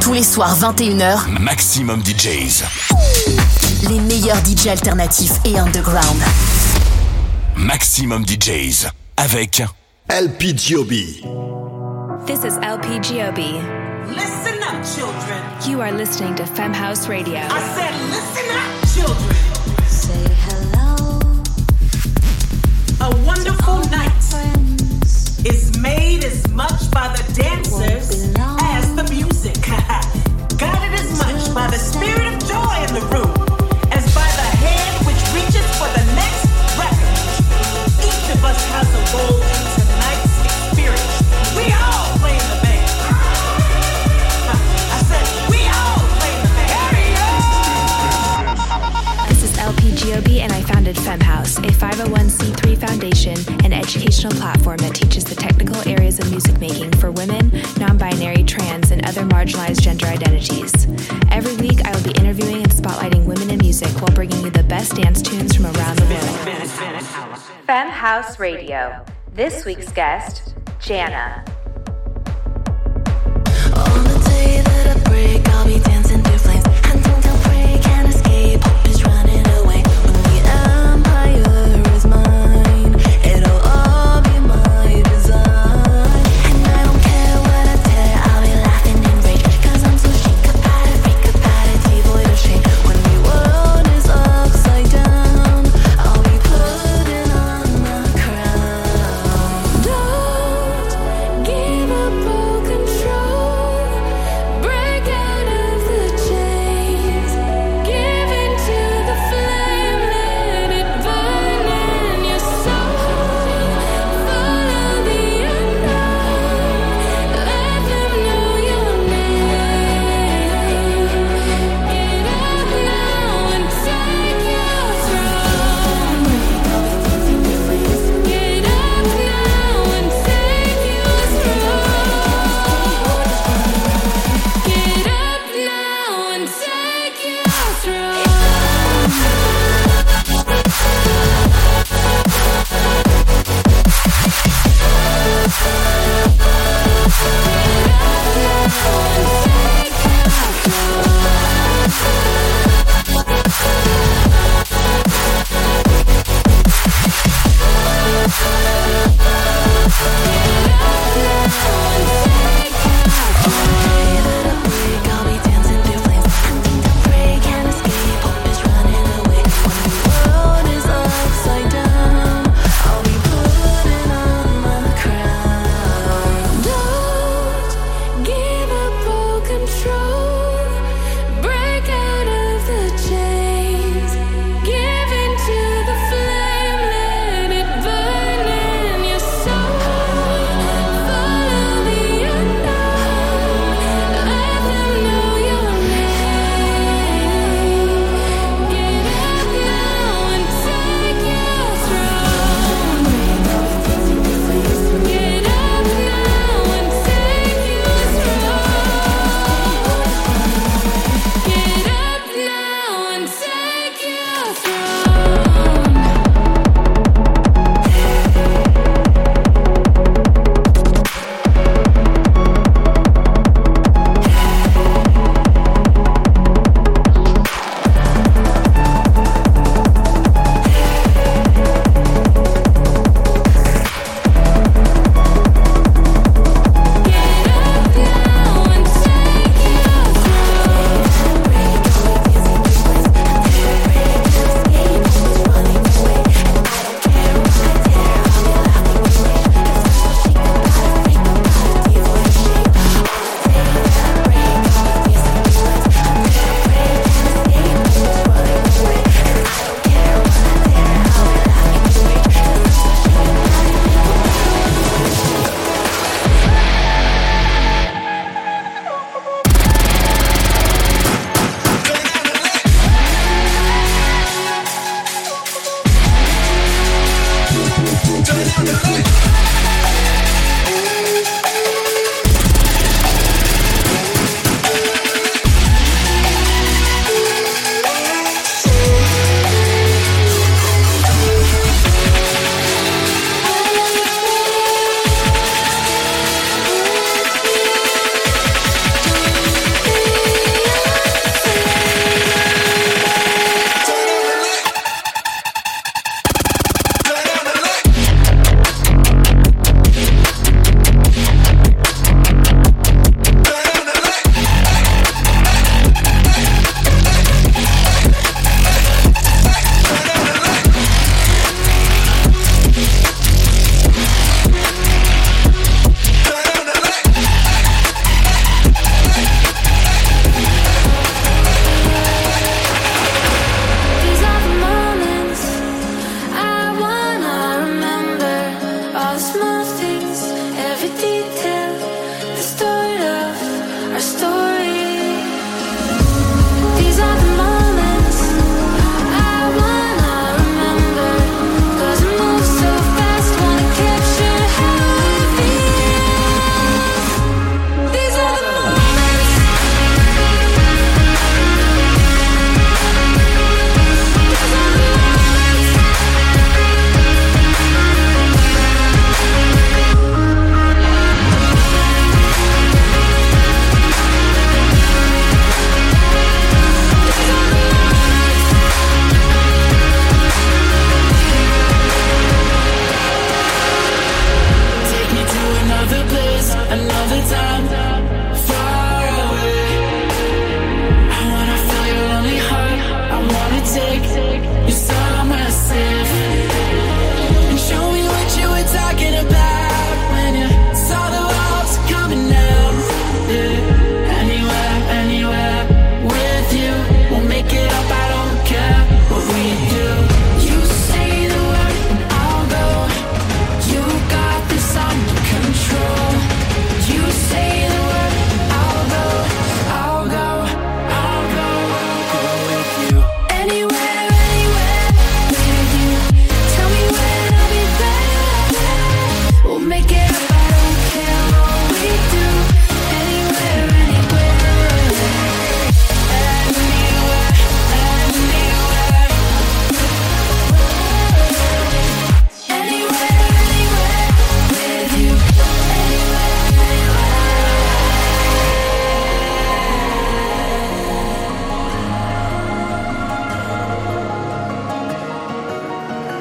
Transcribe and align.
Tous 0.00 0.12
les 0.12 0.22
soirs 0.22 0.56
21h, 0.58 1.40
Maximum 1.40 2.00
DJs. 2.02 2.64
Les 3.88 4.00
meilleurs 4.00 4.40
DJs 4.42 4.68
alternatifs 4.70 5.32
et 5.44 5.58
underground. 5.58 6.20
Maximum 7.56 8.24
DJs 8.24 8.88
avec 9.16 9.62
LPGOB. 10.08 10.90
This 12.26 12.44
is 12.44 12.56
LPGOB. 12.62 13.38
Listen 14.10 14.62
up, 14.62 14.82
children. 14.84 15.42
You 15.68 15.80
are 15.80 15.92
listening 15.92 16.34
to 16.36 16.44
Femhouse 16.44 17.08
Radio. 17.08 17.38
I 17.38 17.60
said, 17.74 17.94
listen 18.10 18.48
up, 18.56 18.70
children. 18.94 19.36
Say 19.86 20.24
hello. 20.48 21.18
A 23.00 23.10
wonderful 23.26 23.80
night 23.90 24.12
is 25.44 25.76
made 25.78 26.24
as 26.24 26.46
much 26.50 26.90
by 26.90 27.08
the 27.16 27.22
dancers 27.34 28.32
by 31.58 31.66
the 31.66 31.76
spirit 31.76 32.24
of 32.32 32.38
joy 32.46 32.74
in 32.86 32.94
the 32.94 33.04
room 33.10 33.34
as 33.90 34.04
by 34.14 34.28
the 34.38 34.48
hand 34.62 34.94
which 35.04 35.20
reaches 35.34 35.66
for 35.76 35.88
the 35.98 36.04
next. 36.14 36.46
Each 37.98 38.30
of 38.30 38.44
us 38.44 38.60
has 38.70 38.86
a 38.94 39.02
role 39.16 39.57
and 51.08 51.22
I 51.22 51.26
founded 51.26 51.58
Femhouse, 51.58 51.58
a 51.58 51.72
501c3 51.72 52.78
foundation 52.78 53.36
and 53.64 53.72
educational 53.74 54.32
platform 54.34 54.76
that 54.78 54.94
teaches 54.94 55.24
the 55.24 55.34
technical 55.34 55.76
areas 55.88 56.18
of 56.18 56.30
music 56.30 56.58
making 56.60 56.92
for 56.92 57.10
women, 57.10 57.50
non 57.78 57.96
binary, 57.98 58.44
trans, 58.44 58.90
and 58.90 59.04
other 59.06 59.22
marginalized 59.22 59.80
gender 59.80 60.06
identities. 60.06 60.86
Every 61.30 61.56
week, 61.56 61.84
I 61.84 61.94
will 61.94 62.02
be 62.02 62.12
interviewing 62.12 62.62
and 62.62 62.70
spotlighting 62.70 63.26
women 63.26 63.50
in 63.50 63.58
music 63.58 63.90
while 64.00 64.14
bringing 64.14 64.42
you 64.42 64.50
the 64.50 64.64
best 64.64 64.96
dance 64.96 65.22
tunes 65.22 65.54
from 65.56 65.66
around 65.66 65.98
the 65.98 66.06
world. 66.06 66.68
Femme 67.66 67.90
House 67.90 68.38
Radio. 68.38 69.04
This 69.32 69.64
week's 69.64 69.92
guest, 69.92 70.54
Jana. 70.80 71.44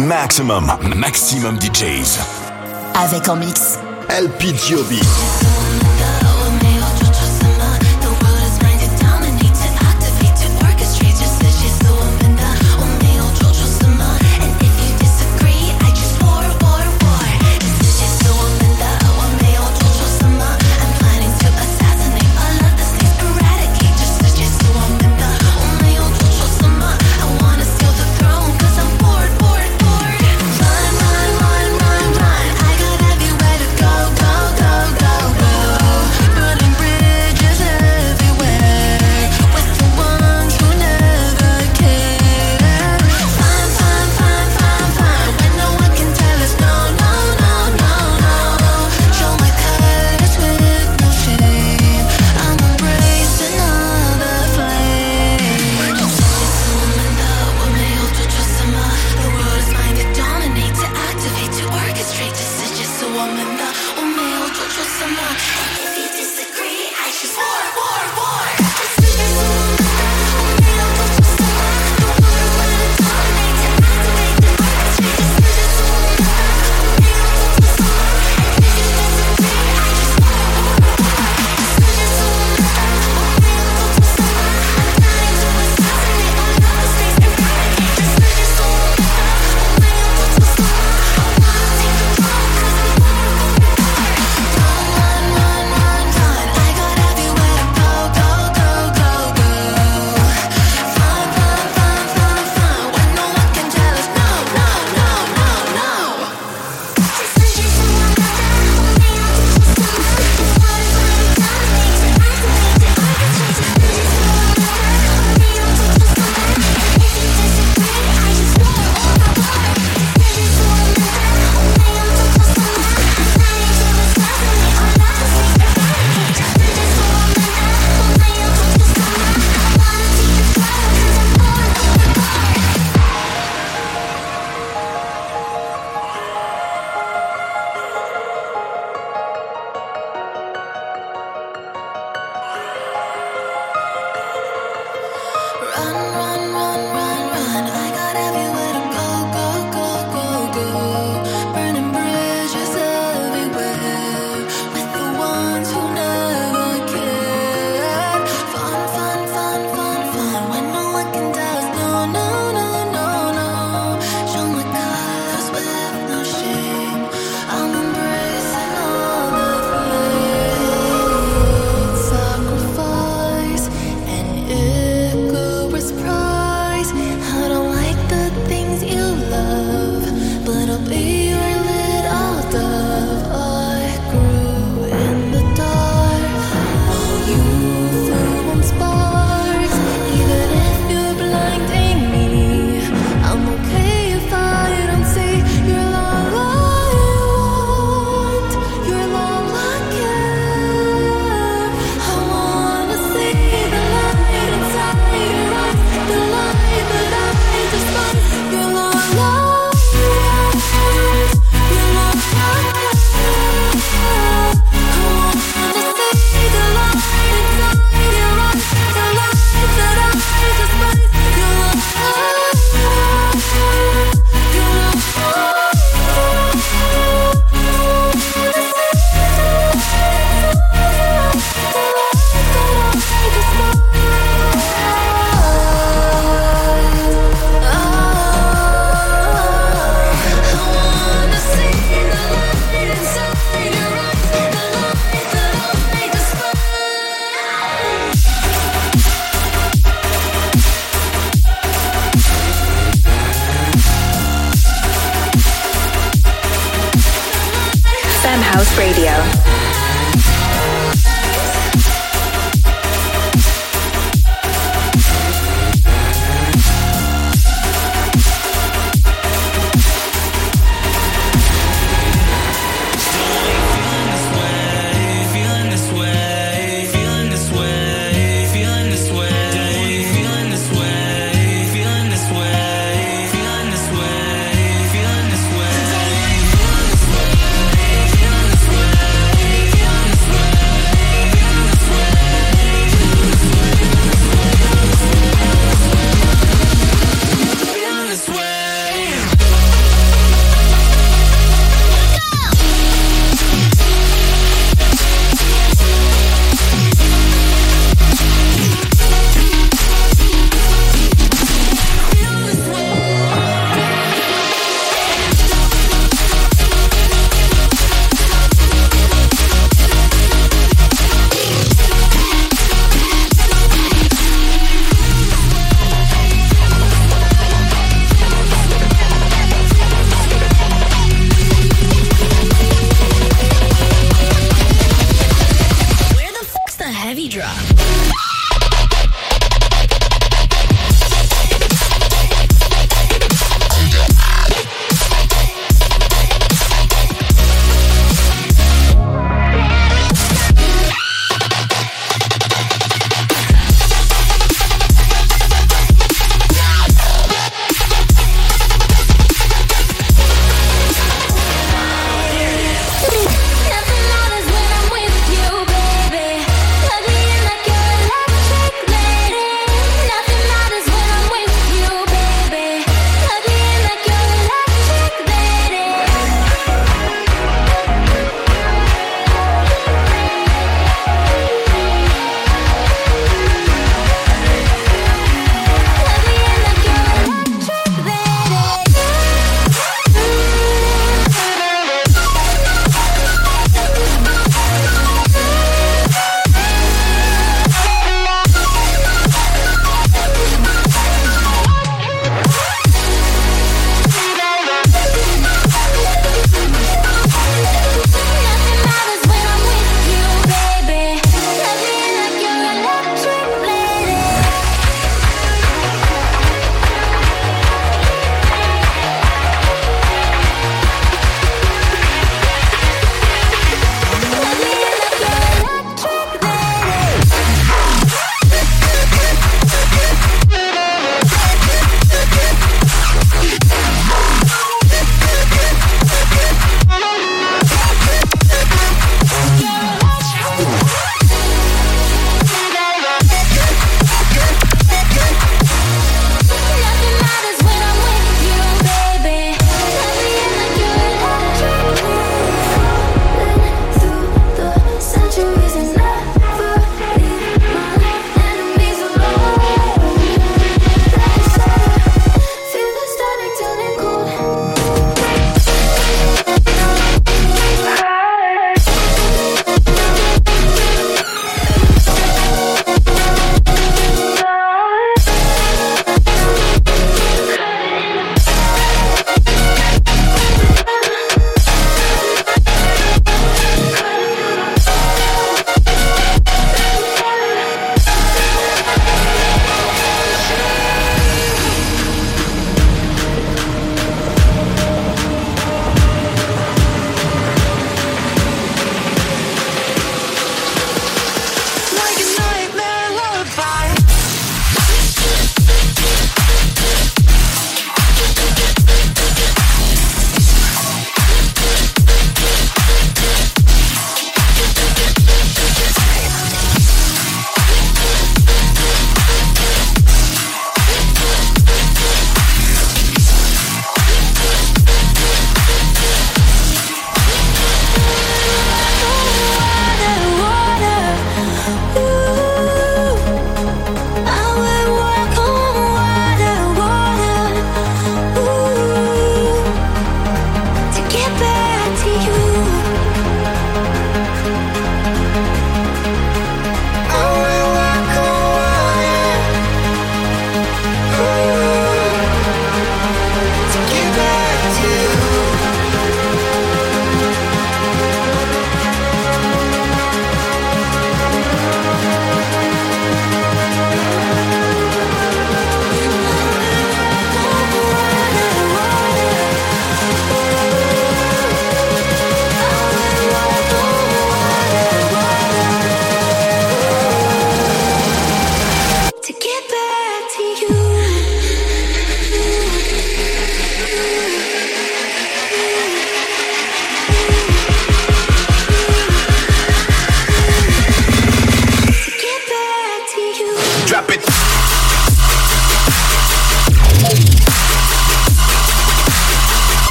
Maximum, 0.00 0.72
maximum 0.96 1.58
DJs. 1.60 2.18
Avec 2.94 3.28
en 3.28 3.36
mix. 3.36 3.78
LP 4.08 4.56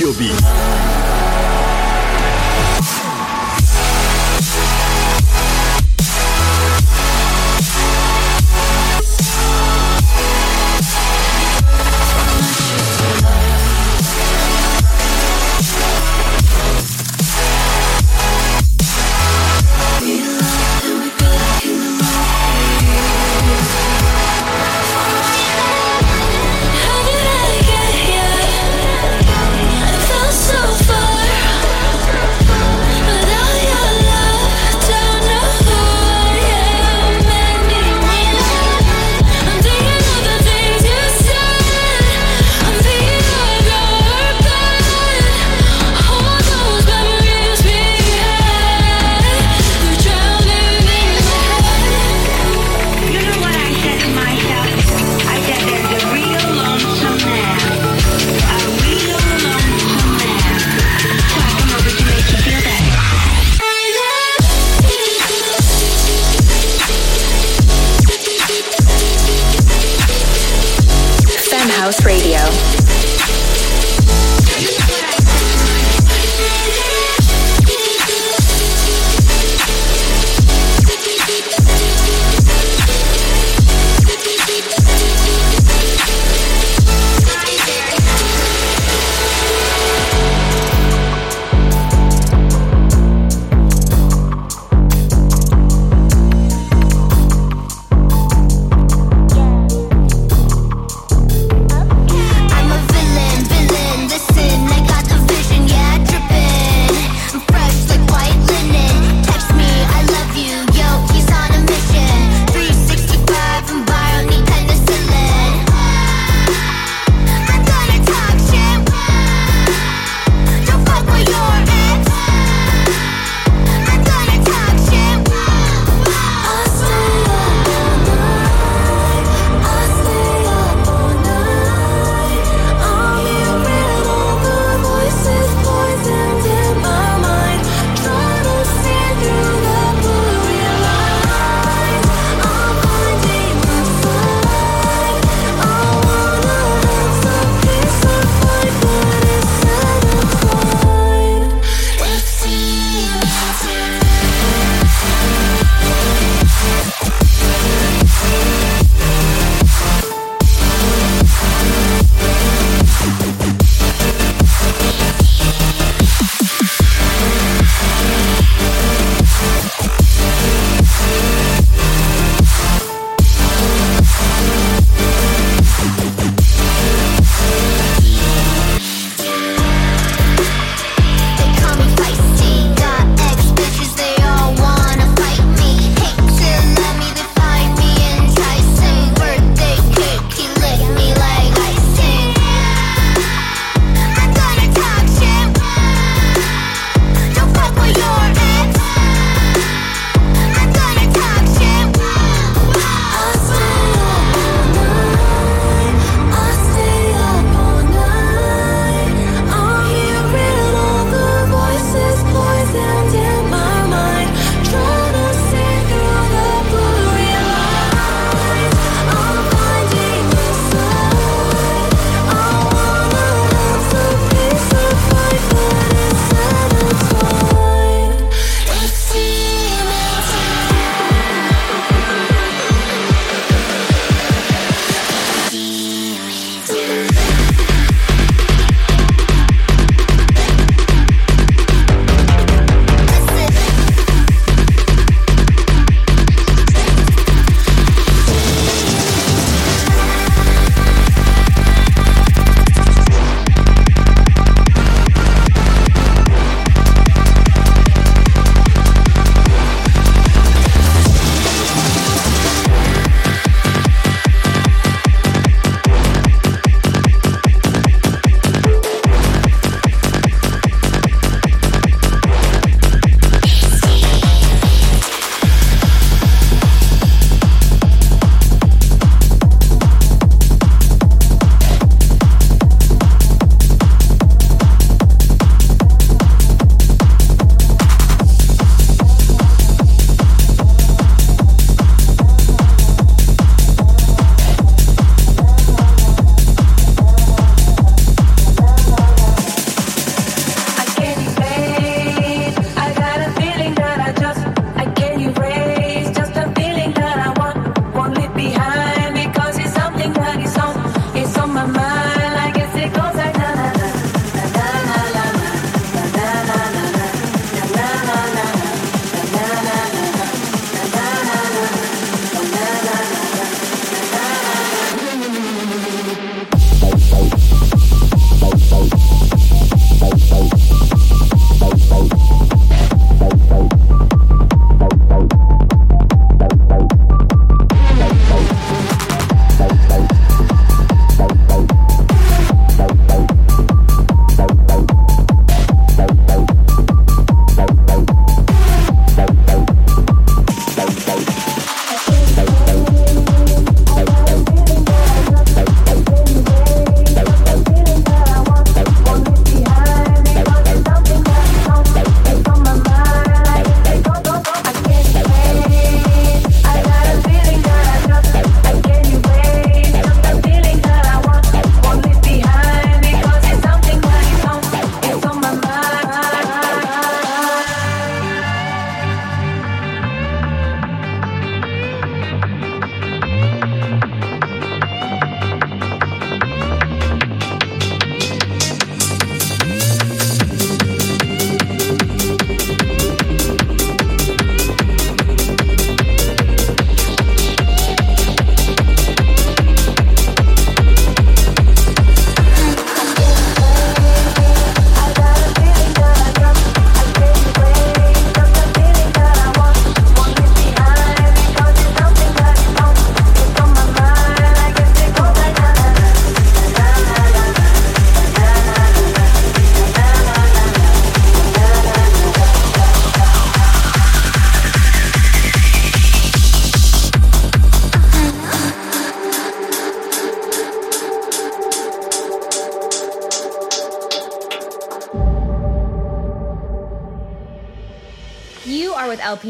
Cube. 0.00 0.39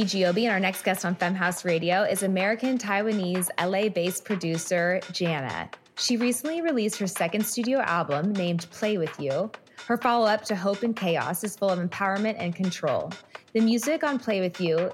With 0.01 0.47
and 0.47 0.53
our 0.53 0.61
next 0.61 0.83
guest 0.83 1.05
on 1.05 1.15
Femme 1.15 1.35
House 1.35 1.63
Radio 1.63 2.05
is 2.05 2.23
American 2.23 2.79
Taiwanese 2.79 3.51
LA 3.63 3.91
based 3.91 4.25
producer 4.25 4.99
Jana. 5.13 5.69
She 5.99 6.17
recently 6.17 6.63
released 6.63 6.99
her 7.01 7.07
second 7.07 7.45
studio 7.45 7.81
album 7.81 8.33
named 8.33 8.67
Play 8.71 8.97
With 8.97 9.21
You. 9.21 9.51
Her 9.87 9.99
follow 9.99 10.27
up 10.27 10.43
to 10.45 10.57
Hope 10.57 10.85
and 10.85 10.97
Chaos 10.97 11.45
is 11.45 11.55
full 11.55 11.69
of 11.69 11.79
empowerment 11.79 12.37
and 12.39 12.57
control. 12.57 13.13
The 13.53 13.61
music 13.61 14.03
on 14.03 14.19
Play 14.19 14.41
With 14.41 14.59
You 14.59 14.91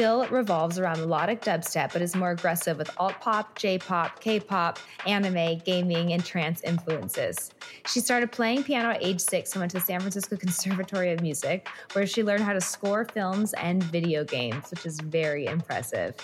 still 0.00 0.26
revolves 0.28 0.78
around 0.78 0.98
melodic 0.98 1.42
dubstep, 1.42 1.92
but 1.92 2.00
is 2.00 2.16
more 2.16 2.30
aggressive 2.30 2.78
with 2.78 2.88
alt 2.96 3.12
pop, 3.20 3.54
J 3.58 3.76
pop, 3.76 4.18
K 4.18 4.40
pop, 4.40 4.78
anime, 5.06 5.58
gaming, 5.58 6.14
and 6.14 6.24
trance 6.24 6.62
influences. 6.62 7.50
She 7.84 8.00
started 8.00 8.32
playing 8.32 8.62
piano 8.62 8.92
at 8.92 9.04
age 9.04 9.20
six 9.20 9.52
and 9.52 9.60
went 9.60 9.72
to 9.72 9.76
the 9.76 9.84
San 9.84 10.00
Francisco 10.00 10.36
Conservatory 10.38 11.12
of 11.12 11.20
Music, 11.20 11.68
where 11.92 12.06
she 12.06 12.24
learned 12.24 12.44
how 12.44 12.54
to 12.54 12.62
score 12.62 13.04
films 13.04 13.52
and 13.58 13.84
video 13.84 14.24
games, 14.24 14.70
which 14.70 14.86
is 14.86 14.98
very 15.00 15.44
impressive. 15.44 16.16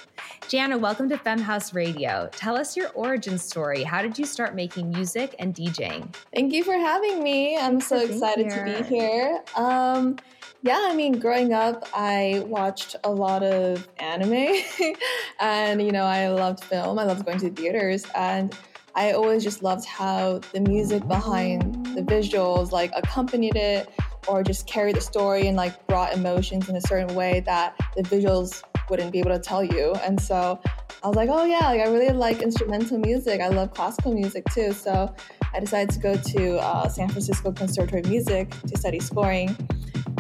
Jana, 0.49 0.79
welcome 0.79 1.11
to 1.11 1.19
Femme 1.19 1.39
House 1.39 1.75
Radio. 1.75 2.31
Tell 2.33 2.57
us 2.57 2.79
your 2.79 2.89
origin 2.95 3.37
story. 3.37 3.83
How 3.83 4.01
did 4.01 4.19
you 4.19 4.25
start 4.25 4.55
making 4.55 4.89
music 4.89 5.35
and 5.39 5.55
DJing? 5.55 6.15
Thank 6.35 6.55
you 6.55 6.65
for 6.65 6.79
having 6.79 7.23
me. 7.23 7.59
I'm 7.59 7.83
so 7.83 7.99
excited 7.99 8.49
to 8.49 8.65
be 8.65 8.83
here. 8.85 9.45
Um, 9.55 10.17
yeah, 10.63 10.87
I 10.89 10.95
mean, 10.95 11.19
growing 11.19 11.53
up, 11.53 11.89
I 11.95 12.43
watched 12.47 12.97
a 13.05 13.11
lot 13.11 13.43
of 13.43 13.87
anime 13.99 14.63
and, 15.41 15.83
you 15.83 15.93
know, 15.93 16.05
I 16.05 16.29
loved 16.29 16.65
film. 16.65 16.99
I 16.99 17.05
loved 17.05 17.25
going 17.25 17.39
to 17.39 17.51
theaters 17.51 18.05
and 18.15 18.57
I 18.95 19.13
always 19.13 19.45
just 19.45 19.63
loved 19.63 19.85
how 19.85 20.41
the 20.53 20.61
music 20.61 21.07
behind 21.07 21.87
the 21.95 22.03
visuals 22.03 22.73
like 22.73 22.91
accompanied 22.97 23.55
it 23.55 23.91
or 24.27 24.43
just 24.43 24.67
carried 24.67 24.97
the 24.97 25.01
story 25.01 25.47
and 25.47 25.57
like 25.57 25.87
brought 25.87 26.15
emotions 26.15 26.69
in 26.69 26.77
a 26.77 26.81
certain 26.81 27.15
way 27.15 27.41
that 27.41 27.77
the 27.95 28.03
visuals 28.03 28.63
wouldn't 28.89 29.13
be 29.13 29.19
able 29.19 29.33
to 29.33 29.39
tell 29.39 29.63
you. 29.63 29.93
And 29.97 30.21
so 30.21 30.59
I 31.03 31.09
was 31.09 31.17
like, 31.17 31.29
oh 31.31 31.45
yeah, 31.45 31.69
like 31.69 31.81
I 31.81 31.89
really 31.89 32.11
like 32.11 32.41
instrumental 32.41 32.99
music. 32.99 33.41
I 33.41 33.49
love 33.49 33.73
classical 33.75 34.15
music 34.15 34.45
too. 34.53 34.73
So 34.73 35.15
I 35.53 35.61
decided 35.61 35.91
to 35.91 35.99
go 35.99 36.17
to 36.17 36.57
uh, 36.59 36.89
San 36.89 37.09
Francisco 37.09 37.53
Conservatory 37.53 38.01
of 38.01 38.09
Music 38.09 38.51
to 38.67 38.79
study 38.79 38.99
scoring. 38.99 39.57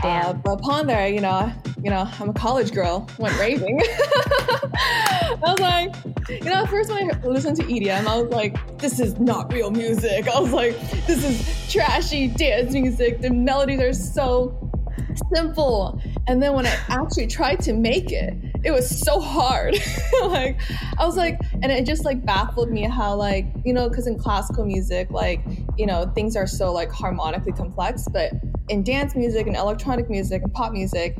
Uh, 0.02 0.32
but 0.34 0.52
upon 0.52 0.86
there, 0.86 1.08
you 1.08 1.20
know, 1.20 1.52
you 1.82 1.90
know, 1.90 2.08
I'm 2.20 2.30
a 2.30 2.32
college 2.32 2.72
girl, 2.72 3.08
went 3.18 3.38
raving. 3.40 3.80
I 4.78 5.38
was 5.40 5.60
like, 5.60 5.94
you 6.28 6.50
know, 6.50 6.66
first 6.66 6.90
when 6.90 7.10
I 7.10 7.26
listened 7.26 7.56
to 7.56 7.62
EDM, 7.64 8.06
I 8.06 8.20
was 8.20 8.30
like, 8.30 8.78
this 8.78 9.00
is 9.00 9.18
not 9.18 9.52
real 9.52 9.70
music. 9.70 10.28
I 10.28 10.40
was 10.40 10.52
like, 10.52 10.78
this 11.06 11.24
is 11.24 11.72
trashy 11.72 12.28
dance 12.28 12.72
music. 12.72 13.20
The 13.20 13.30
melodies 13.30 13.80
are 13.80 13.92
so 13.92 14.70
simple. 15.32 16.00
And 16.26 16.42
then 16.42 16.54
when 16.54 16.66
I 16.66 16.76
actually 16.88 17.26
tried 17.26 17.60
to 17.60 17.72
make 17.72 18.12
it, 18.12 18.34
it 18.66 18.72
was 18.72 18.88
so 18.98 19.20
hard. 19.20 19.74
like 20.24 20.60
I 20.98 21.06
was 21.06 21.16
like, 21.16 21.40
and 21.62 21.70
it 21.70 21.86
just 21.86 22.04
like 22.04 22.26
baffled 22.26 22.70
me 22.70 22.82
how 22.82 23.14
like 23.14 23.46
you 23.64 23.72
know, 23.72 23.88
because 23.88 24.08
in 24.08 24.18
classical 24.18 24.64
music, 24.64 25.08
like 25.10 25.40
you 25.78 25.86
know, 25.86 26.10
things 26.14 26.34
are 26.34 26.48
so 26.48 26.72
like 26.72 26.90
harmonically 26.90 27.52
complex, 27.52 28.06
but 28.12 28.32
in 28.68 28.82
dance 28.82 29.14
music 29.14 29.46
and 29.46 29.56
electronic 29.56 30.10
music 30.10 30.42
and 30.42 30.52
pop 30.52 30.72
music, 30.72 31.16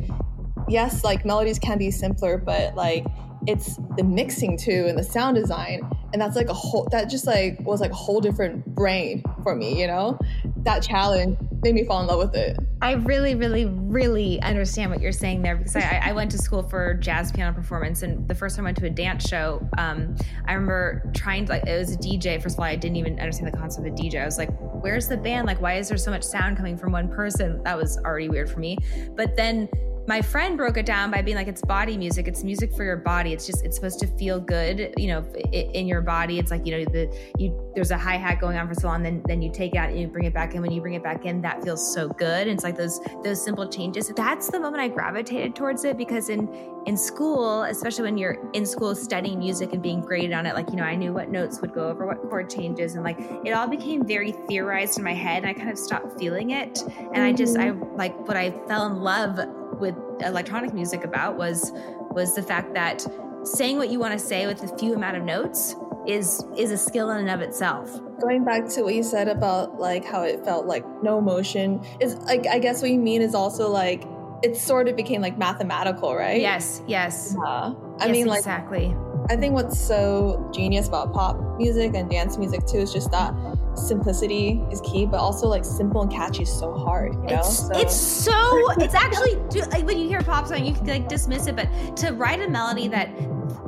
yes, 0.68 1.04
like 1.04 1.24
melodies 1.24 1.61
can 1.61 1.78
be 1.78 1.92
simpler, 1.92 2.37
but 2.37 2.74
like 2.74 3.06
it's 3.46 3.78
the 3.96 4.02
mixing 4.02 4.59
too 4.59 4.87
and 4.88 4.98
the 4.98 5.04
sound 5.04 5.37
design 5.37 5.88
and 6.16 6.22
that's 6.22 6.35
like 6.35 6.48
a 6.48 6.55
whole 6.55 6.88
that 6.90 7.11
just 7.11 7.26
like 7.26 7.61
was 7.61 7.83
like 7.83 7.90
a 7.90 7.94
whole 7.94 8.22
different 8.22 8.64
brain 8.74 9.22
for 9.42 9.55
me 9.55 9.79
you 9.79 9.87
know 9.87 10.18
that 10.57 10.83
challenge 10.83 11.37
made 11.62 11.74
me 11.74 11.85
fall 11.85 12.00
in 12.00 12.07
love 12.07 12.18
with 12.18 12.35
it 12.35 12.57
I 12.83 12.92
really, 12.92 13.35
really, 13.35 13.64
really 13.64 14.40
understand 14.42 14.90
what 14.90 15.00
you're 15.00 15.11
saying 15.11 15.40
there 15.40 15.57
because 15.57 15.76
I, 15.76 16.02
I, 16.05 16.12
went 16.12 16.31
to 16.33 16.38
school 16.38 16.62
for 16.62 16.92
jazz 16.92 17.33
piano 17.33 17.55
performance, 17.55 18.02
and 18.02 18.29
the 18.29 18.35
first 18.35 18.55
time 18.55 18.66
I 18.66 18.68
went 18.68 18.76
to 18.79 18.87
a 18.87 18.90
dance 18.90 19.26
show, 19.26 19.66
um, 19.79 20.14
I 20.44 20.52
remember 20.52 21.11
trying 21.14 21.46
to 21.46 21.52
like 21.52 21.66
it 21.66 21.79
was 21.79 21.94
a 21.94 21.96
DJ. 21.96 22.40
First 22.40 22.57
of 22.57 22.61
all, 22.61 22.66
I 22.66 22.76
didn't 22.76 22.96
even 22.96 23.18
understand 23.18 23.50
the 23.50 23.57
concept 23.57 23.87
of 23.87 23.94
a 23.94 23.96
DJ. 23.96 24.20
I 24.20 24.26
was 24.26 24.37
like, 24.37 24.50
"Where's 24.61 25.09
the 25.09 25.16
band? 25.16 25.46
Like, 25.46 25.59
why 25.62 25.79
is 25.79 25.88
there 25.88 25.96
so 25.96 26.11
much 26.11 26.22
sound 26.22 26.59
coming 26.59 26.76
from 26.76 26.92
one 26.92 27.09
person?" 27.09 27.62
That 27.62 27.79
was 27.79 27.96
already 27.96 28.29
weird 28.29 28.50
for 28.50 28.61
me. 28.61 28.76
But 29.16 29.37
then 29.37 29.70
my 30.06 30.22
friend 30.22 30.56
broke 30.56 30.76
it 30.76 30.86
down 30.86 31.10
by 31.10 31.22
being 31.22 31.36
like 31.36 31.48
it's 31.48 31.62
body 31.62 31.96
music. 31.96 32.28
It's 32.28 32.44
music 32.44 32.74
for 32.74 32.84
your 32.84 32.96
body. 32.96 33.32
It's 33.32 33.46
just 33.46 33.64
it's 33.64 33.76
supposed 33.76 33.98
to 34.00 34.06
feel 34.06 34.40
good 34.40 34.94
you 34.96 35.08
know 35.08 35.24
in 35.52 35.86
your 35.86 36.00
body. 36.00 36.38
It's 36.38 36.50
like 36.50 36.66
you 36.66 36.78
know 36.78 36.84
the 36.84 37.32
you 37.38 37.72
there's 37.74 37.90
a 37.90 37.98
hi-hat 37.98 38.40
going 38.40 38.56
on 38.56 38.68
for 38.68 38.74
so 38.74 38.88
long 38.88 39.02
then 39.02 39.22
then 39.26 39.42
you 39.42 39.50
take 39.50 39.74
it 39.74 39.78
out 39.78 39.90
and 39.90 40.00
you 40.00 40.08
bring 40.08 40.24
it 40.24 40.34
back 40.34 40.54
in. 40.54 40.62
When 40.62 40.70
you 40.70 40.80
bring 40.80 40.94
it 40.94 41.02
back 41.02 41.24
in 41.24 41.40
that 41.42 41.62
feels 41.62 41.94
so 41.94 42.08
good. 42.08 42.46
And 42.46 42.50
it's 42.50 42.64
like 42.64 42.76
those 42.76 43.00
those 43.22 43.42
simple 43.42 43.68
changes. 43.68 44.12
That's 44.16 44.48
the 44.48 44.60
moment 44.60 44.82
i 44.82 44.88
gravitated 44.88 45.54
towards 45.54 45.84
it 45.84 45.96
because 45.96 46.28
in 46.28 46.48
in 46.86 46.96
school 46.96 47.64
especially 47.64 48.04
when 48.04 48.16
you're 48.16 48.38
in 48.52 48.64
school 48.64 48.94
studying 48.94 49.38
music 49.38 49.72
and 49.72 49.82
being 49.82 50.00
graded 50.00 50.32
on 50.32 50.46
it 50.46 50.54
like 50.54 50.68
you 50.70 50.76
know 50.76 50.84
i 50.84 50.94
knew 50.94 51.12
what 51.12 51.30
notes 51.30 51.60
would 51.60 51.74
go 51.74 51.88
over 51.88 52.06
what 52.06 52.20
chord 52.28 52.48
changes 52.48 52.94
and 52.94 53.02
like 53.02 53.18
it 53.44 53.50
all 53.50 53.66
became 53.66 54.06
very 54.06 54.32
theorized 54.48 54.98
in 54.98 55.04
my 55.04 55.14
head 55.14 55.42
and 55.42 55.46
i 55.46 55.52
kind 55.52 55.70
of 55.70 55.78
stopped 55.78 56.18
feeling 56.18 56.50
it. 56.50 56.80
And 56.82 56.88
mm-hmm. 56.88 57.22
i 57.22 57.32
just 57.32 57.56
i 57.58 57.70
like 57.70 58.16
what 58.28 58.36
i 58.36 58.50
fell 58.68 58.86
in 58.86 59.00
love 59.00 59.38
with 59.74 59.94
electronic 60.20 60.72
music 60.72 61.05
about 61.05 61.37
was 61.37 61.72
was 62.11 62.35
the 62.35 62.42
fact 62.42 62.74
that 62.74 63.05
saying 63.44 63.76
what 63.76 63.90
you 63.90 63.98
want 63.98 64.12
to 64.12 64.18
say 64.18 64.46
with 64.46 64.62
a 64.62 64.79
few 64.79 64.94
amount 64.94 65.16
of 65.16 65.22
notes 65.22 65.76
is 66.07 66.44
is 66.57 66.70
a 66.70 66.79
skill 66.79 67.11
in 67.11 67.18
and 67.18 67.31
of 67.31 67.40
itself. 67.40 68.00
Going 68.20 68.44
back 68.44 68.68
to 68.70 68.83
what 68.83 68.94
you 68.94 69.02
said 69.02 69.29
about 69.29 69.79
like 69.79 70.05
how 70.05 70.22
it 70.22 70.44
felt 70.44 70.66
like 70.66 70.85
no 71.02 71.18
emotion 71.18 71.85
is 72.00 72.16
like 72.20 72.46
I 72.46 72.59
guess 72.59 72.83
what 72.83 72.90
you 72.90 72.98
mean 72.98 73.22
is 73.22 73.35
also 73.35 73.68
like 73.68 74.05
it 74.42 74.57
sort 74.57 74.88
of 74.88 74.96
became 74.96 75.20
like 75.20 75.38
mathematical, 75.38 76.14
right? 76.14 76.40
Yes, 76.40 76.83
yes. 76.87 77.35
Yeah. 77.37 77.74
I 78.00 78.07
yes, 78.07 78.12
mean 78.12 78.26
like 78.26 78.38
exactly. 78.38 78.94
I 79.28 79.36
think 79.36 79.54
what's 79.54 79.78
so 79.78 80.50
genius 80.54 80.88
about 80.88 81.12
pop 81.12 81.58
music 81.58 81.94
and 81.94 82.08
dance 82.10 82.38
music 82.38 82.66
too 82.66 82.78
is 82.78 82.92
just 82.92 83.10
that 83.10 83.34
simplicity 83.74 84.62
is 84.70 84.80
key, 84.82 85.06
but 85.06 85.18
also 85.18 85.48
like 85.48 85.64
simple 85.64 86.02
and 86.02 86.10
catchy 86.10 86.42
is 86.42 86.52
so 86.52 86.72
hard. 86.74 87.14
You 87.14 87.36
know, 87.36 87.40
it's 87.40 87.58
so, 87.58 87.78
it's, 87.78 87.96
so, 87.96 88.70
it's 88.80 88.94
actually 88.94 89.36
like 89.70 89.86
when 89.86 89.98
you 89.98 90.08
hear 90.08 90.20
a 90.20 90.24
pop 90.24 90.46
song, 90.46 90.64
you 90.64 90.74
can 90.74 90.86
like 90.86 91.08
dismiss 91.08 91.46
it, 91.46 91.56
but 91.56 91.68
to 91.98 92.12
write 92.12 92.40
a 92.40 92.48
melody 92.48 92.88
that 92.88 93.10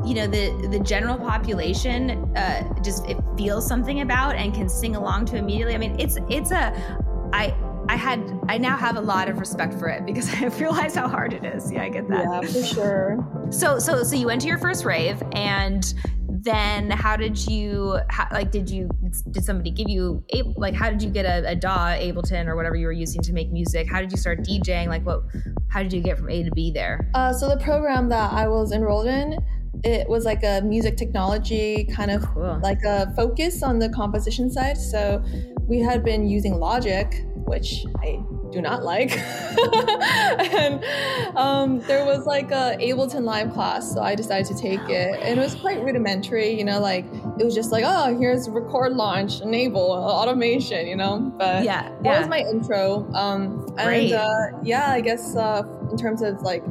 you 0.05 0.15
know 0.15 0.27
the 0.27 0.69
the 0.71 0.79
general 0.81 1.17
population 1.17 2.11
uh, 2.37 2.81
just 2.83 3.07
it 3.07 3.17
feels 3.37 3.67
something 3.67 4.01
about 4.01 4.37
and 4.37 4.55
can 4.55 4.69
sing 4.69 4.97
along 4.97 5.27
to 5.27 5.37
immediately. 5.37 5.75
I 5.75 5.79
mean, 5.79 5.99
it's 5.99 6.19
it's 6.29 6.51
a 6.51 6.73
I 7.33 7.55
I 7.89 7.97
had 7.97 8.39
I 8.49 8.59
now 8.59 8.77
have 8.77 8.97
a 8.97 9.01
lot 9.01 9.29
of 9.29 9.39
respect 9.39 9.75
for 9.75 9.89
it 9.89 10.05
because 10.05 10.33
I 10.35 10.47
realize 10.59 10.95
how 10.95 11.09
hard 11.09 11.33
it 11.33 11.45
is. 11.45 11.73
Yeah, 11.73 11.85
I 11.85 11.89
get 11.89 12.09
that. 12.09 12.25
Yeah, 12.25 12.41
for 12.43 12.63
sure. 12.63 13.49
So 13.51 13.79
so 13.79 14.03
so 14.03 14.15
you 14.15 14.27
went 14.27 14.43
to 14.43 14.49
your 14.49 14.59
first 14.59 14.85
rave 14.85 15.23
and 15.33 15.95
then 16.29 16.91
how 16.91 17.17
did 17.17 17.47
you 17.47 17.99
how, 18.11 18.29
like 18.31 18.51
did 18.51 18.71
you 18.71 18.89
did 19.31 19.45
somebody 19.45 19.71
give 19.71 19.89
you 19.89 20.23
like 20.57 20.75
how 20.75 20.91
did 20.91 21.03
you 21.03 21.11
get 21.11 21.25
a, 21.25 21.51
a 21.51 21.57
DAW 21.57 21.97
Ableton 21.97 22.47
or 22.47 22.57
whatever 22.57 22.77
you 22.77 22.87
were 22.87 22.93
using 22.93 23.23
to 23.23 23.33
make 23.33 23.51
music? 23.51 23.91
How 23.91 24.01
did 24.01 24.13
you 24.13 24.19
start 24.19 24.41
DJing? 24.41 24.89
Like 24.89 25.05
what 25.05 25.23
how 25.71 25.83
did 25.83 25.93
you 25.93 26.03
get 26.03 26.19
from 26.19 26.29
A 26.29 26.43
to 26.43 26.51
B 26.51 26.71
there? 26.71 27.11
Uh, 27.15 27.33
so 27.33 27.49
the 27.49 27.57
program 27.59 28.09
that 28.11 28.33
I 28.33 28.49
was 28.49 28.73
enrolled 28.73 29.07
in 29.07 29.39
it 29.85 30.09
was 30.09 30.25
like 30.25 30.43
a 30.43 30.61
music 30.63 30.97
technology 30.97 31.85
kind 31.85 32.11
of 32.11 32.23
cool. 32.23 32.59
like 32.63 32.83
a 32.85 33.13
focus 33.15 33.63
on 33.63 33.79
the 33.79 33.89
composition 33.91 34.51
side. 34.51 34.77
So 34.77 35.23
we 35.69 35.81
had 35.81 36.05
been 36.05 36.29
using 36.29 36.55
Logic, 36.55 37.25
which 37.49 37.85
I 38.03 38.23
do 38.51 38.61
not 38.61 38.85
like. 38.85 39.17
and 39.19 40.85
um, 41.37 41.81
there 41.81 42.05
was 42.05 42.27
like 42.27 42.51
a 42.51 42.77
Ableton 42.81 43.25
Live 43.25 43.53
class, 43.53 43.93
so 43.93 44.01
I 44.03 44.15
decided 44.15 44.47
to 44.47 44.61
take 44.61 44.81
it. 44.89 45.19
And 45.21 45.39
it 45.39 45.43
was 45.43 45.55
quite 45.55 45.83
rudimentary, 45.83 46.51
you 46.51 46.65
know, 46.65 46.81
like 46.81 47.05
it 47.39 47.45
was 47.45 47.55
just 47.55 47.73
like, 47.73 47.85
oh, 47.87 48.17
here's 48.19 48.49
record 48.49 48.93
launch, 48.93 49.41
enable, 49.41 49.93
uh, 49.93 49.97
automation, 49.97 50.87
you 50.87 50.97
know. 50.97 51.33
But 51.37 51.65
yeah, 51.65 51.83
that 51.83 52.05
yeah. 52.05 52.19
was 52.21 52.29
my 52.29 52.41
intro. 52.41 53.11
Um, 53.15 53.67
and 53.79 54.13
uh, 54.13 54.59
yeah, 54.63 54.91
I 54.91 55.01
guess 55.01 55.37
uh, 55.37 55.63
in 55.91 55.97
terms 55.97 56.23
of 56.23 56.43
like 56.43 56.65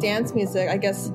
dance 0.00 0.34
music, 0.34 0.68
I 0.68 0.76
guess 0.76 1.08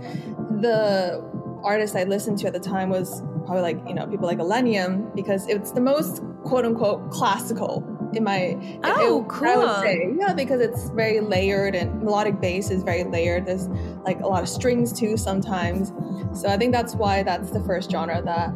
the 0.62 1.24
artist 1.64 1.96
I 1.96 2.06
listened 2.06 2.38
to 2.40 2.48
at 2.48 2.54
the 2.54 2.60
time 2.60 2.90
was 2.90 3.22
probably 3.46 3.62
like 3.62 3.88
you 3.88 3.94
know 3.94 4.06
people 4.08 4.28
like 4.28 4.38
Illenium 4.38 5.14
because 5.16 5.48
it's 5.48 5.72
the 5.72 5.82
most 5.82 6.22
quote 6.44 6.66
unquote 6.66 7.12
classical 7.12 7.82
in 8.14 8.24
my 8.24 8.58
oh 8.84 9.22
it, 9.24 9.30
cool 9.30 9.48
I 9.48 9.56
would 9.58 9.84
say. 9.84 10.16
Yeah 10.18 10.34
because 10.34 10.62
it's 10.62 10.90
very 10.90 11.20
layered 11.20 11.76
and 11.76 12.02
melodic 12.02 12.40
bass 12.40 12.72
is 12.72 12.84
very 12.84 13.04
layered. 13.04 13.46
There's 13.46 13.68
like 14.06 14.20
a 14.22 14.28
lot 14.28 14.42
of 14.42 14.50
strings 14.50 14.92
too 14.94 15.18
sometimes. 15.18 15.92
So 16.40 16.50
I 16.50 16.58
think 16.58 16.74
that's 16.74 16.96
why 16.96 17.24
that's 17.24 17.52
the 17.52 17.62
first 17.62 17.92
genre 17.92 18.22
that 18.22 18.50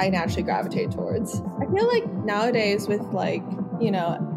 I 0.00 0.08
naturally 0.08 0.42
gravitate 0.42 0.90
towards. 0.90 1.40
I 1.60 1.66
feel 1.66 1.86
like 1.86 2.06
nowadays 2.24 2.88
with 2.88 3.02
like 3.12 3.42
you 3.80 3.90
know 3.90 4.28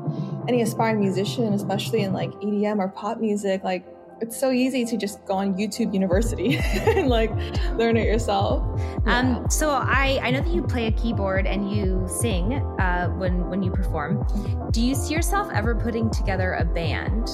any 0.47 0.61
aspiring 0.61 0.99
musician 0.99 1.53
especially 1.53 2.01
in 2.01 2.13
like 2.13 2.31
EDM 2.33 2.79
or 2.79 2.89
pop 2.89 3.19
music 3.19 3.63
like 3.63 3.85
it's 4.21 4.39
so 4.39 4.51
easy 4.51 4.85
to 4.85 4.97
just 4.97 5.25
go 5.25 5.33
on 5.35 5.55
YouTube 5.55 5.93
University 5.93 6.57
and 6.87 7.09
like 7.09 7.31
learn 7.73 7.97
it 7.97 8.05
yourself. 8.05 8.63
Yeah. 9.05 9.19
Um, 9.19 9.49
so 9.49 9.69
I 9.71 10.19
I 10.21 10.31
know 10.31 10.41
that 10.41 10.53
you 10.53 10.63
play 10.63 10.87
a 10.87 10.91
keyboard 10.91 11.45
and 11.45 11.71
you 11.71 12.05
sing 12.07 12.53
uh, 12.79 13.09
when 13.09 13.49
when 13.49 13.63
you 13.63 13.71
perform. 13.71 14.25
Do 14.71 14.81
you 14.81 14.95
see 14.95 15.13
yourself 15.13 15.49
ever 15.53 15.75
putting 15.75 16.09
together 16.09 16.53
a 16.53 16.65
band? 16.65 17.29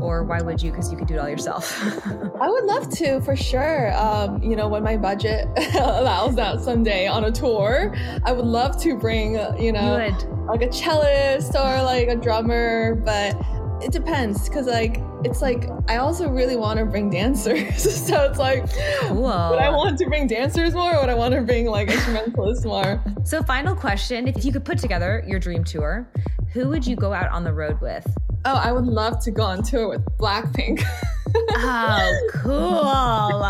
or 0.00 0.24
why 0.24 0.40
would 0.40 0.62
you? 0.62 0.70
Because 0.70 0.90
you 0.90 0.96
could 0.96 1.08
do 1.08 1.14
it 1.14 1.18
all 1.18 1.28
yourself. 1.28 1.78
I 2.40 2.48
would 2.48 2.64
love 2.64 2.88
to, 2.96 3.20
for 3.20 3.36
sure. 3.36 3.94
Um, 3.94 4.42
you 4.42 4.56
know, 4.56 4.68
when 4.68 4.82
my 4.82 4.96
budget 4.96 5.46
allows 5.74 6.36
that 6.36 6.60
someday 6.60 7.06
on 7.06 7.24
a 7.24 7.30
tour, 7.30 7.94
I 8.24 8.32
would 8.32 8.46
love 8.46 8.80
to 8.82 8.96
bring, 8.96 9.34
you 9.58 9.72
know, 9.72 9.98
you 9.98 10.46
like 10.46 10.62
a 10.62 10.72
cellist 10.72 11.54
or 11.54 11.82
like 11.82 12.08
a 12.08 12.16
drummer, 12.16 12.94
but 12.94 13.36
it 13.82 13.92
depends 13.92 14.48
because 14.48 14.66
like 14.66 15.02
it's 15.24 15.42
like 15.42 15.68
I 15.88 15.96
also 15.96 16.28
really 16.28 16.56
want 16.56 16.78
to 16.78 16.84
bring 16.84 17.10
dancers. 17.10 17.82
so 18.06 18.24
it's 18.24 18.38
like, 18.38 18.64
cool. 19.00 19.22
would 19.22 19.58
I 19.58 19.70
want 19.70 19.98
to 19.98 20.06
bring 20.06 20.26
dancers 20.26 20.74
more, 20.74 20.94
or 20.94 21.00
would 21.00 21.10
I 21.10 21.14
want 21.14 21.34
to 21.34 21.42
bring 21.42 21.66
like 21.66 21.90
instrumentalists 21.90 22.64
more? 22.64 23.02
So, 23.24 23.42
final 23.42 23.74
question: 23.74 24.28
If 24.28 24.44
you 24.44 24.52
could 24.52 24.64
put 24.64 24.78
together 24.78 25.22
your 25.26 25.38
dream 25.38 25.64
tour, 25.64 26.08
who 26.52 26.68
would 26.68 26.86
you 26.86 26.96
go 26.96 27.12
out 27.12 27.30
on 27.30 27.44
the 27.44 27.52
road 27.52 27.80
with? 27.80 28.06
Oh, 28.44 28.54
I 28.54 28.72
would 28.72 28.86
love 28.86 29.22
to 29.24 29.30
go 29.30 29.42
on 29.42 29.62
tour 29.62 29.88
with 29.88 30.04
Blackpink. 30.18 30.82
oh, 31.36 32.30
cool. 32.34 33.40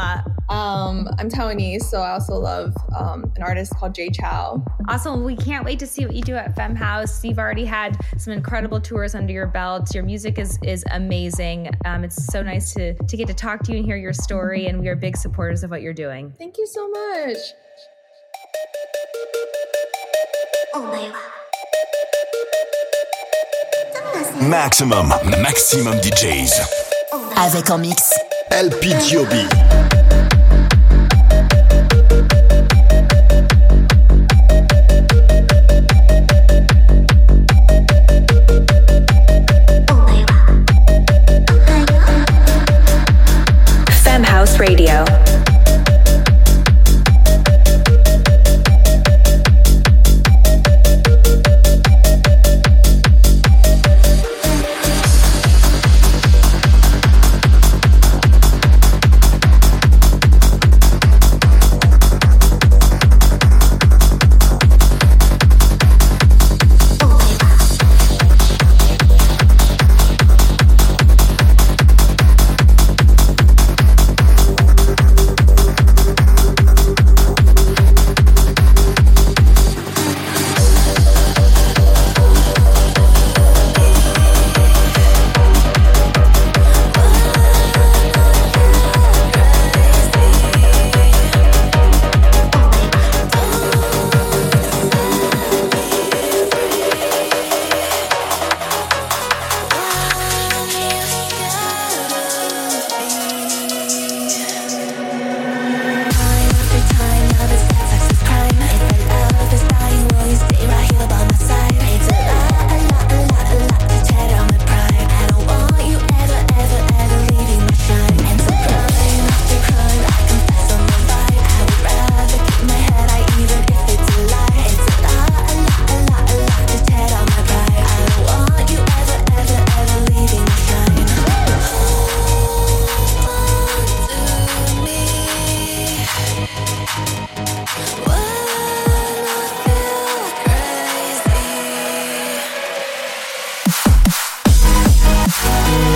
Um, 0.51 1.09
I'm 1.19 1.31
Taiwanese, 1.31 1.83
so 1.83 2.01
I 2.01 2.11
also 2.11 2.35
love 2.35 2.75
um, 2.99 3.31
an 3.37 3.43
artist 3.43 3.73
called 3.77 3.95
Jay 3.95 4.11
Chou. 4.11 4.65
Awesome. 4.89 5.23
We 5.23 5.37
can't 5.37 5.65
wait 5.65 5.79
to 5.79 5.87
see 5.87 6.05
what 6.05 6.15
you 6.15 6.23
do 6.23 6.35
at 6.35 6.57
Femme 6.57 6.75
House. 6.75 7.25
You've 7.25 7.39
already 7.39 7.65
had 7.65 7.97
some 8.19 8.33
incredible 8.33 8.81
tours 8.81 9.15
under 9.15 9.33
your 9.33 9.47
belt. 9.47 9.95
Your 9.95 10.03
music 10.03 10.39
is 10.39 10.59
is 10.65 10.85
amazing. 10.91 11.71
Um, 11.85 12.03
it's 12.03 12.27
so 12.27 12.43
nice 12.43 12.75
to 12.75 12.95
to 12.95 13.17
get 13.17 13.29
to 13.29 13.35
talk 13.35 13.63
to 13.65 13.73
you 13.73 13.79
and 13.79 13.87
hear 13.87 13.97
your 13.97 14.13
story, 14.13 14.67
and 14.67 14.81
we 14.81 14.89
are 14.89 14.97
big 14.97 15.17
supporters 15.17 15.63
of 15.63 15.71
what 15.71 15.83
you're 15.83 15.95
doing. 15.95 16.35
Thank 16.37 16.59
you 16.59 16.67
so 16.67 16.89
much. 16.89 17.37
Maxximum, 24.49 25.09
Maxximum 25.43 25.95
DJs. 25.99 27.00
Avec 27.37 27.71
en 27.71 27.79
mix. 27.79 28.11
LP 28.51 28.95
Giobi. 29.01 29.47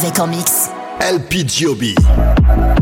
Avec 0.00 0.20
en 0.20 0.28
mix. 0.28 0.70
LPGOB. 1.00 2.77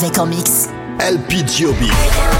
Avec 0.00 0.16
en 0.16 0.26
mix. 0.26 0.68
LPGOB. 1.00 1.88
Thank 1.90 2.37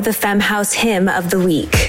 the 0.00 0.12
Femme 0.12 0.40
House 0.40 0.72
hymn 0.72 1.08
of 1.08 1.30
the 1.30 1.38
week. 1.38 1.87